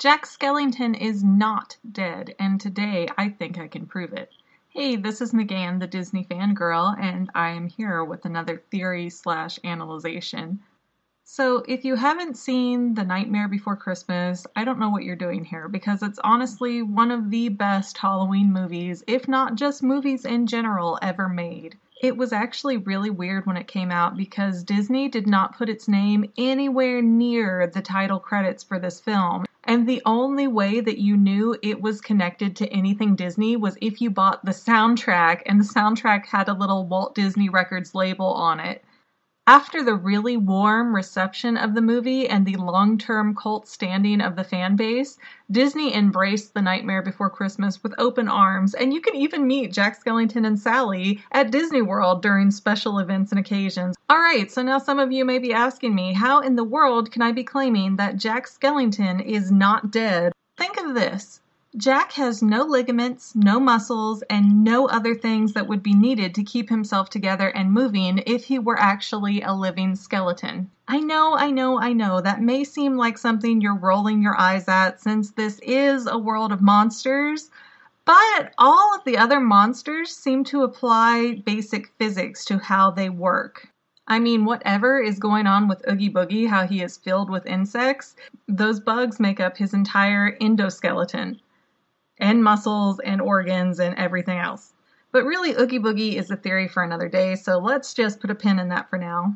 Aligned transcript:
Jack 0.00 0.24
Skellington 0.24 0.98
is 0.98 1.22
not 1.22 1.76
dead, 1.92 2.34
and 2.38 2.58
today 2.58 3.06
I 3.18 3.28
think 3.28 3.58
I 3.58 3.68
can 3.68 3.84
prove 3.84 4.14
it. 4.14 4.32
Hey, 4.70 4.96
this 4.96 5.20
is 5.20 5.34
McGann, 5.34 5.78
the 5.78 5.86
Disney 5.86 6.24
fangirl, 6.24 6.98
and 6.98 7.30
I 7.34 7.50
am 7.50 7.68
here 7.68 8.02
with 8.02 8.24
another 8.24 8.62
theory 8.70 9.10
slash 9.10 9.58
analyzation. 9.62 10.60
So, 11.24 11.62
if 11.68 11.84
you 11.84 11.96
haven't 11.96 12.38
seen 12.38 12.94
The 12.94 13.04
Nightmare 13.04 13.46
Before 13.46 13.76
Christmas, 13.76 14.46
I 14.56 14.64
don't 14.64 14.78
know 14.78 14.88
what 14.88 15.04
you're 15.04 15.16
doing 15.16 15.44
here 15.44 15.68
because 15.68 16.02
it's 16.02 16.18
honestly 16.24 16.80
one 16.80 17.10
of 17.10 17.30
the 17.30 17.50
best 17.50 17.98
Halloween 17.98 18.50
movies, 18.50 19.04
if 19.06 19.28
not 19.28 19.54
just 19.54 19.82
movies 19.82 20.24
in 20.24 20.46
general, 20.46 20.98
ever 21.02 21.28
made. 21.28 21.76
It 22.02 22.16
was 22.16 22.32
actually 22.32 22.78
really 22.78 23.10
weird 23.10 23.44
when 23.44 23.58
it 23.58 23.68
came 23.68 23.90
out 23.92 24.16
because 24.16 24.64
Disney 24.64 25.10
did 25.10 25.26
not 25.26 25.58
put 25.58 25.68
its 25.68 25.88
name 25.88 26.32
anywhere 26.38 27.02
near 27.02 27.66
the 27.66 27.82
title 27.82 28.18
credits 28.18 28.64
for 28.64 28.78
this 28.78 28.98
film. 28.98 29.44
And 29.70 29.86
the 29.88 30.02
only 30.04 30.48
way 30.48 30.80
that 30.80 30.98
you 30.98 31.16
knew 31.16 31.56
it 31.62 31.80
was 31.80 32.00
connected 32.00 32.56
to 32.56 32.66
anything 32.72 33.14
Disney 33.14 33.56
was 33.56 33.78
if 33.80 34.00
you 34.00 34.10
bought 34.10 34.44
the 34.44 34.50
soundtrack, 34.50 35.42
and 35.46 35.60
the 35.60 35.64
soundtrack 35.64 36.26
had 36.26 36.48
a 36.48 36.54
little 36.54 36.88
Walt 36.88 37.14
Disney 37.14 37.48
Records 37.48 37.94
label 37.94 38.26
on 38.32 38.58
it. 38.58 38.84
After 39.46 39.82
the 39.82 39.94
really 39.96 40.36
warm 40.36 40.94
reception 40.94 41.56
of 41.56 41.74
the 41.74 41.80
movie 41.82 42.28
and 42.28 42.46
the 42.46 42.56
long 42.56 42.98
term 42.98 43.34
cult 43.34 43.66
standing 43.66 44.20
of 44.20 44.36
the 44.36 44.44
fan 44.44 44.76
base, 44.76 45.18
Disney 45.50 45.92
embraced 45.94 46.54
The 46.54 46.62
Nightmare 46.62 47.02
Before 47.02 47.30
Christmas 47.30 47.82
with 47.82 47.94
open 47.98 48.28
arms, 48.28 48.74
and 48.74 48.94
you 48.94 49.00
can 49.00 49.16
even 49.16 49.46
meet 49.46 49.72
Jack 49.72 49.98
Skellington 49.98 50.46
and 50.46 50.58
Sally 50.58 51.24
at 51.32 51.50
Disney 51.50 51.82
World 51.82 52.22
during 52.22 52.50
special 52.50 52.98
events 52.98 53.32
and 53.32 53.40
occasions. 53.40 53.96
Alright, 54.08 54.52
so 54.52 54.62
now 54.62 54.78
some 54.78 55.00
of 55.00 55.10
you 55.10 55.24
may 55.24 55.38
be 55.38 55.52
asking 55.52 55.94
me, 55.94 56.12
how 56.12 56.40
in 56.40 56.54
the 56.54 56.62
world 56.62 57.10
can 57.10 57.22
I 57.22 57.32
be 57.32 57.42
claiming 57.42 57.96
that 57.96 58.18
Jack 58.18 58.46
Skellington 58.46 59.24
is 59.24 59.50
not 59.50 59.90
dead? 59.90 60.32
Think 60.58 60.78
of 60.78 60.94
this 60.94 61.40
Jack 61.76 62.10
has 62.12 62.42
no 62.42 62.64
ligaments, 62.64 63.36
no 63.36 63.60
muscles, 63.60 64.22
and 64.22 64.64
no 64.64 64.88
other 64.88 65.14
things 65.14 65.52
that 65.52 65.68
would 65.68 65.84
be 65.84 65.94
needed 65.94 66.34
to 66.34 66.42
keep 66.42 66.68
himself 66.68 67.08
together 67.08 67.48
and 67.50 67.72
moving 67.72 68.20
if 68.26 68.44
he 68.44 68.58
were 68.58 68.78
actually 68.78 69.40
a 69.40 69.52
living 69.52 69.94
skeleton. 69.94 70.68
I 70.88 70.98
know, 70.98 71.36
I 71.36 71.52
know, 71.52 71.80
I 71.80 71.92
know, 71.92 72.20
that 72.22 72.42
may 72.42 72.64
seem 72.64 72.96
like 72.96 73.16
something 73.16 73.60
you're 73.60 73.76
rolling 73.76 74.20
your 74.20 74.36
eyes 74.38 74.66
at 74.66 75.00
since 75.00 75.30
this 75.30 75.60
is 75.60 76.08
a 76.08 76.18
world 76.18 76.50
of 76.50 76.60
monsters, 76.60 77.50
but 78.04 78.52
all 78.58 78.92
of 78.96 79.04
the 79.04 79.16
other 79.16 79.38
monsters 79.38 80.14
seem 80.14 80.42
to 80.46 80.64
apply 80.64 81.40
basic 81.46 81.92
physics 81.98 82.44
to 82.46 82.58
how 82.58 82.90
they 82.90 83.10
work. 83.10 83.68
I 84.08 84.18
mean, 84.18 84.44
whatever 84.44 85.00
is 85.00 85.20
going 85.20 85.46
on 85.46 85.68
with 85.68 85.88
Oogie 85.88 86.10
Boogie, 86.12 86.48
how 86.48 86.66
he 86.66 86.82
is 86.82 86.96
filled 86.96 87.30
with 87.30 87.46
insects, 87.46 88.16
those 88.48 88.80
bugs 88.80 89.20
make 89.20 89.38
up 89.38 89.56
his 89.56 89.72
entire 89.72 90.36
endoskeleton 90.38 91.38
and 92.20 92.44
muscles 92.44 93.00
and 93.00 93.20
organs 93.20 93.80
and 93.80 93.96
everything 93.96 94.38
else. 94.38 94.72
But 95.12 95.24
really, 95.24 95.52
Oogie 95.52 95.80
Boogie 95.80 96.14
is 96.14 96.30
a 96.30 96.36
theory 96.36 96.68
for 96.68 96.82
another 96.82 97.08
day, 97.08 97.34
so 97.34 97.58
let's 97.58 97.94
just 97.94 98.20
put 98.20 98.30
a 98.30 98.34
pin 98.34 98.58
in 98.58 98.68
that 98.68 98.88
for 98.88 98.98
now. 98.98 99.34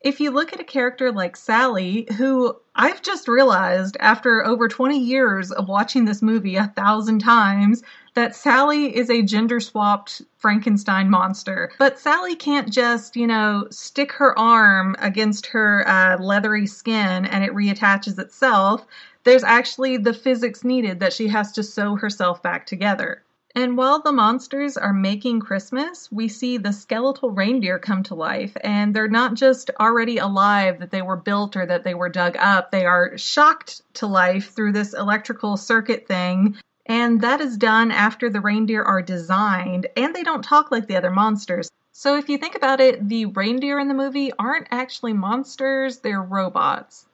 If 0.00 0.20
you 0.20 0.30
look 0.30 0.52
at 0.52 0.60
a 0.60 0.64
character 0.64 1.12
like 1.12 1.36
Sally, 1.36 2.06
who 2.16 2.56
I've 2.78 3.02
just 3.02 3.28
realized 3.28 3.96
after 4.00 4.46
over 4.46 4.68
20 4.68 4.98
years 4.98 5.50
of 5.50 5.68
watching 5.68 6.04
this 6.04 6.22
movie 6.22 6.56
a 6.56 6.68
thousand 6.76 7.18
times, 7.18 7.82
that 8.14 8.34
Sally 8.34 8.96
is 8.96 9.10
a 9.10 9.22
gender 9.22 9.60
swapped 9.60 10.22
Frankenstein 10.38 11.10
monster. 11.10 11.70
But 11.78 11.98
Sally 11.98 12.34
can't 12.34 12.72
just, 12.72 13.16
you 13.16 13.26
know, 13.26 13.66
stick 13.70 14.12
her 14.12 14.36
arm 14.38 14.96
against 15.00 15.46
her 15.46 15.86
uh, 15.86 16.18
leathery 16.18 16.66
skin 16.66 17.26
and 17.26 17.44
it 17.44 17.52
reattaches 17.52 18.18
itself 18.18 18.86
there's 19.28 19.44
actually 19.44 19.98
the 19.98 20.14
physics 20.14 20.64
needed 20.64 21.00
that 21.00 21.12
she 21.12 21.28
has 21.28 21.52
to 21.52 21.62
sew 21.62 21.96
herself 21.96 22.42
back 22.42 22.64
together. 22.64 23.22
And 23.54 23.76
while 23.76 24.00
the 24.00 24.12
monsters 24.12 24.76
are 24.76 24.92
making 24.92 25.40
Christmas, 25.40 26.12
we 26.12 26.28
see 26.28 26.58
the 26.58 26.72
skeletal 26.72 27.30
reindeer 27.30 27.78
come 27.78 28.02
to 28.04 28.14
life, 28.14 28.56
and 28.62 28.94
they're 28.94 29.08
not 29.08 29.34
just 29.34 29.70
already 29.80 30.18
alive 30.18 30.78
that 30.80 30.90
they 30.90 31.02
were 31.02 31.16
built 31.16 31.56
or 31.56 31.64
that 31.64 31.82
they 31.82 31.94
were 31.94 32.10
dug 32.10 32.36
up, 32.38 32.70
they 32.70 32.84
are 32.84 33.16
shocked 33.16 33.82
to 33.94 34.06
life 34.06 34.54
through 34.54 34.72
this 34.72 34.92
electrical 34.92 35.56
circuit 35.56 36.06
thing. 36.06 36.56
And 36.86 37.20
that 37.22 37.40
is 37.40 37.56
done 37.56 37.90
after 37.90 38.30
the 38.30 38.40
reindeer 38.40 38.82
are 38.82 39.02
designed, 39.02 39.86
and 39.96 40.14
they 40.14 40.22
don't 40.22 40.44
talk 40.44 40.70
like 40.70 40.86
the 40.86 40.96
other 40.96 41.10
monsters. 41.10 41.70
So 41.92 42.16
if 42.16 42.28
you 42.28 42.38
think 42.38 42.54
about 42.54 42.80
it, 42.80 43.08
the 43.08 43.26
reindeer 43.26 43.78
in 43.78 43.88
the 43.88 43.94
movie 43.94 44.30
aren't 44.38 44.68
actually 44.70 45.14
monsters, 45.14 45.98
they're 45.98 46.22
robots. 46.22 47.06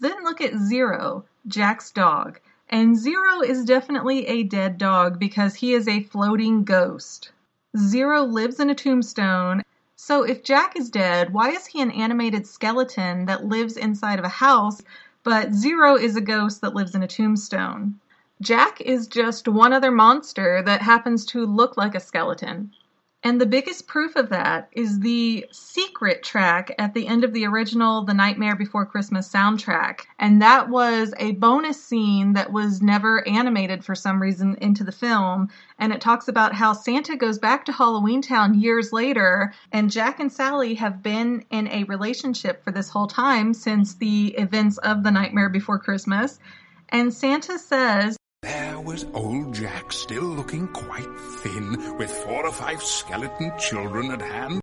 Then 0.00 0.24
look 0.24 0.40
at 0.40 0.56
Zero. 0.56 1.24
Jack's 1.46 1.90
dog. 1.90 2.40
And 2.74 2.96
Zero 2.96 3.40
is 3.40 3.64
definitely 3.64 4.26
a 4.26 4.42
dead 4.42 4.78
dog 4.78 5.20
because 5.20 5.54
he 5.54 5.74
is 5.74 5.86
a 5.86 6.02
floating 6.02 6.64
ghost. 6.64 7.30
Zero 7.78 8.24
lives 8.24 8.58
in 8.58 8.68
a 8.68 8.74
tombstone. 8.74 9.62
So 9.94 10.24
if 10.24 10.42
Jack 10.42 10.76
is 10.76 10.90
dead, 10.90 11.32
why 11.32 11.50
is 11.50 11.66
he 11.66 11.80
an 11.80 11.92
animated 11.92 12.48
skeleton 12.48 13.26
that 13.26 13.44
lives 13.44 13.76
inside 13.76 14.18
of 14.18 14.24
a 14.24 14.40
house, 14.42 14.82
but 15.22 15.54
Zero 15.54 15.94
is 15.94 16.16
a 16.16 16.20
ghost 16.20 16.62
that 16.62 16.74
lives 16.74 16.96
in 16.96 17.04
a 17.04 17.06
tombstone? 17.06 18.00
Jack 18.40 18.80
is 18.80 19.06
just 19.06 19.46
one 19.46 19.72
other 19.72 19.92
monster 19.92 20.60
that 20.62 20.82
happens 20.82 21.24
to 21.26 21.46
look 21.46 21.76
like 21.76 21.94
a 21.94 22.00
skeleton. 22.00 22.72
And 23.26 23.40
the 23.40 23.46
biggest 23.46 23.86
proof 23.86 24.16
of 24.16 24.28
that 24.28 24.68
is 24.72 25.00
the 25.00 25.46
secret 25.50 26.22
track 26.22 26.74
at 26.78 26.92
the 26.92 27.06
end 27.06 27.24
of 27.24 27.32
the 27.32 27.46
original 27.46 28.04
The 28.04 28.12
Nightmare 28.12 28.54
Before 28.54 28.84
Christmas 28.84 29.32
soundtrack. 29.32 30.00
And 30.18 30.42
that 30.42 30.68
was 30.68 31.14
a 31.18 31.32
bonus 31.32 31.82
scene 31.82 32.34
that 32.34 32.52
was 32.52 32.82
never 32.82 33.26
animated 33.26 33.82
for 33.82 33.94
some 33.94 34.20
reason 34.20 34.56
into 34.60 34.84
the 34.84 34.92
film. 34.92 35.48
And 35.78 35.90
it 35.90 36.02
talks 36.02 36.28
about 36.28 36.54
how 36.54 36.74
Santa 36.74 37.16
goes 37.16 37.38
back 37.38 37.64
to 37.64 37.72
Halloween 37.72 38.20
Town 38.20 38.60
years 38.60 38.92
later, 38.92 39.54
and 39.72 39.90
Jack 39.90 40.20
and 40.20 40.30
Sally 40.30 40.74
have 40.74 41.02
been 41.02 41.46
in 41.50 41.66
a 41.68 41.84
relationship 41.84 42.62
for 42.62 42.72
this 42.72 42.90
whole 42.90 43.06
time 43.06 43.54
since 43.54 43.94
the 43.94 44.34
events 44.36 44.76
of 44.78 45.02
The 45.02 45.10
Nightmare 45.10 45.48
Before 45.48 45.78
Christmas. 45.78 46.38
And 46.90 47.12
Santa 47.12 47.58
says, 47.58 48.18
there 48.74 48.82
was 48.82 49.06
old 49.14 49.54
Jack 49.54 49.92
still 49.92 50.24
looking 50.24 50.66
quite 50.66 51.08
thin, 51.44 51.96
with 51.96 52.10
four 52.10 52.44
or 52.44 52.50
five 52.50 52.82
skeleton 52.82 53.52
children 53.56 54.10
at 54.10 54.20
hand. 54.20 54.60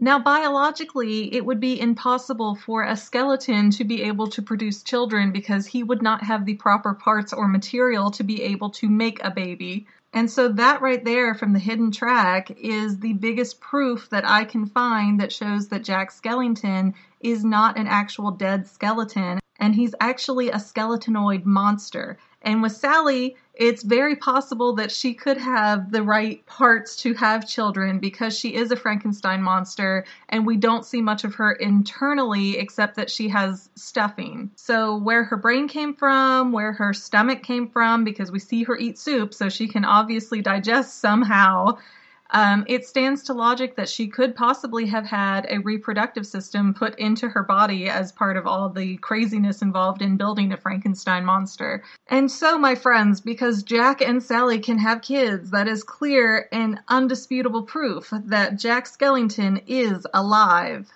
Now, 0.00 0.18
biologically, 0.18 1.32
it 1.32 1.46
would 1.46 1.60
be 1.60 1.80
impossible 1.80 2.56
for 2.56 2.82
a 2.82 2.96
skeleton 2.96 3.70
to 3.70 3.84
be 3.84 4.02
able 4.02 4.26
to 4.30 4.42
produce 4.42 4.82
children 4.82 5.30
because 5.30 5.66
he 5.68 5.84
would 5.84 6.02
not 6.02 6.24
have 6.24 6.46
the 6.46 6.56
proper 6.56 6.94
parts 6.94 7.32
or 7.32 7.46
material 7.46 8.10
to 8.10 8.24
be 8.24 8.42
able 8.42 8.70
to 8.70 8.88
make 8.88 9.22
a 9.22 9.30
baby. 9.30 9.86
And 10.12 10.28
so, 10.28 10.48
that 10.48 10.82
right 10.82 11.04
there 11.04 11.36
from 11.36 11.52
the 11.52 11.60
hidden 11.60 11.92
track 11.92 12.50
is 12.50 12.98
the 12.98 13.12
biggest 13.12 13.60
proof 13.60 14.10
that 14.10 14.28
I 14.28 14.46
can 14.46 14.66
find 14.66 15.20
that 15.20 15.32
shows 15.32 15.68
that 15.68 15.84
Jack 15.84 16.10
Skellington 16.10 16.94
is 17.20 17.44
not 17.44 17.78
an 17.78 17.86
actual 17.86 18.32
dead 18.32 18.66
skeleton 18.66 19.38
and 19.58 19.74
he's 19.74 19.94
actually 20.00 20.50
a 20.50 20.56
skeletonoid 20.56 21.44
monster. 21.44 22.18
And 22.42 22.62
with 22.62 22.72
Sally, 22.72 23.36
it's 23.54 23.82
very 23.82 24.14
possible 24.14 24.74
that 24.76 24.92
she 24.92 25.12
could 25.12 25.36
have 25.38 25.90
the 25.90 26.04
right 26.04 26.46
parts 26.46 26.94
to 27.02 27.12
have 27.14 27.48
children 27.48 27.98
because 27.98 28.38
she 28.38 28.54
is 28.54 28.70
a 28.70 28.76
Frankenstein 28.76 29.42
monster 29.42 30.04
and 30.28 30.46
we 30.46 30.56
don't 30.56 30.86
see 30.86 31.02
much 31.02 31.24
of 31.24 31.34
her 31.34 31.52
internally 31.52 32.56
except 32.56 32.94
that 32.94 33.10
she 33.10 33.28
has 33.28 33.68
stuffing. 33.74 34.50
So, 34.54 34.96
where 34.96 35.24
her 35.24 35.36
brain 35.36 35.66
came 35.66 35.94
from, 35.94 36.52
where 36.52 36.72
her 36.72 36.94
stomach 36.94 37.42
came 37.42 37.68
from, 37.68 38.04
because 38.04 38.30
we 38.30 38.38
see 38.38 38.62
her 38.62 38.76
eat 38.76 38.98
soup, 38.98 39.34
so 39.34 39.48
she 39.48 39.66
can 39.66 39.84
obviously 39.84 40.40
digest 40.40 41.00
somehow. 41.00 41.78
Um, 42.30 42.64
it 42.68 42.86
stands 42.86 43.22
to 43.24 43.32
logic 43.32 43.76
that 43.76 43.88
she 43.88 44.06
could 44.06 44.36
possibly 44.36 44.86
have 44.86 45.06
had 45.06 45.46
a 45.48 45.58
reproductive 45.58 46.26
system 46.26 46.74
put 46.74 46.98
into 46.98 47.28
her 47.28 47.42
body 47.42 47.88
as 47.88 48.12
part 48.12 48.36
of 48.36 48.46
all 48.46 48.68
the 48.68 48.98
craziness 48.98 49.62
involved 49.62 50.02
in 50.02 50.16
building 50.16 50.52
a 50.52 50.56
Frankenstein 50.56 51.24
monster. 51.24 51.82
And 52.08 52.30
so, 52.30 52.58
my 52.58 52.74
friends, 52.74 53.20
because 53.20 53.62
Jack 53.62 54.02
and 54.02 54.22
Sally 54.22 54.58
can 54.58 54.78
have 54.78 55.02
kids, 55.02 55.50
that 55.50 55.68
is 55.68 55.82
clear 55.82 56.48
and 56.52 56.80
undisputable 56.88 57.62
proof 57.62 58.12
that 58.12 58.58
Jack 58.58 58.86
Skellington 58.86 59.62
is 59.66 60.06
alive. 60.12 60.92